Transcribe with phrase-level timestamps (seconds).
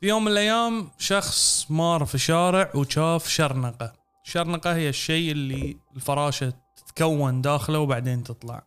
[0.00, 3.92] في يوم من الأيام شخص مار في شارع وشاف شرنقة.
[4.24, 8.62] الشرنقه هي الشيء اللي الفراشة تتكون داخله وبعدين تطلع.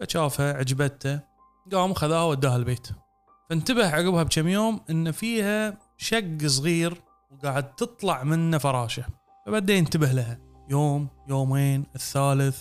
[0.00, 1.20] فشافها عجبته
[1.72, 2.88] قام خذاها وداها البيت.
[3.50, 9.04] فانتبه عقبها بكم يوم إن فيها شق صغير وقاعد تطلع منه فراشة.
[9.46, 10.38] فبدا ينتبه لها.
[10.70, 12.60] يوم يومين الثالث.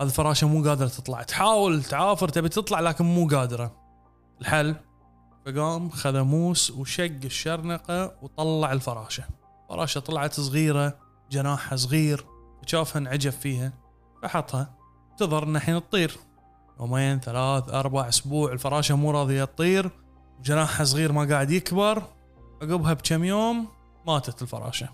[0.00, 1.22] هذه الفراشة مو قادرة تطلع.
[1.22, 3.76] تحاول تعافر تبي تطلع لكن مو قادرة.
[4.40, 4.76] الحل؟
[5.46, 9.24] فقام خذ موس وشق الشرنقة وطلع الفراشة.
[9.62, 10.98] الفراشه طلعت صغيرة
[11.30, 12.26] جناحها صغير
[12.66, 13.72] شافها انعجب فيها
[14.22, 14.74] فحطها.
[15.12, 16.16] انتظر ان الحين تطير
[16.80, 19.90] يومين ثلاث أربع أسبوع الفراشة مو راضية تطير
[20.38, 22.02] وجناحها صغير ما قاعد يكبر.
[22.62, 23.68] عقبها بكم يوم
[24.06, 24.88] ماتت الفراشة.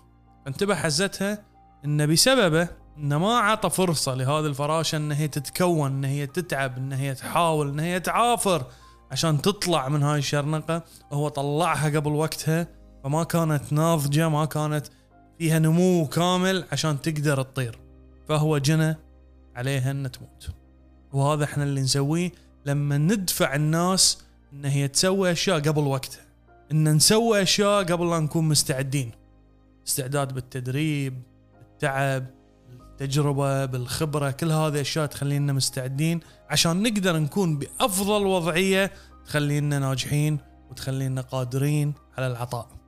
[0.46, 1.44] انتبه حزتها
[1.84, 6.92] انه بسببه إنه ما عطى فرصة لهذه الفراشة إن هي تتكون إن هي تتعب إن
[6.92, 8.64] هي تحاول إن هي تعافر.
[9.12, 12.66] عشان تطلع من هاي الشرنقة هو طلعها قبل وقتها
[13.04, 14.86] فما كانت ناضجة ما كانت
[15.38, 17.78] فيها نمو كامل عشان تقدر تطير.
[18.28, 18.96] فهو جنى
[19.56, 20.50] عليها ان تموت.
[21.12, 22.32] وهذا إحنا اللي نسويه
[22.66, 26.24] لما ندفع الناس إن هي تسوي أشياء قبل وقتها.
[26.72, 29.10] إن نسوي أشياء قبل لا نكون مستعدين.
[29.86, 31.22] استعداد بالتدريب
[31.58, 32.26] بالتعب
[33.02, 38.92] بالتجربة بالخبرة كل هذه أشياء تخلينا مستعدين عشان نقدر نكون بأفضل وضعية
[39.26, 40.38] تخلينا ناجحين
[40.70, 42.81] وتخلينا قادرين على العطاء.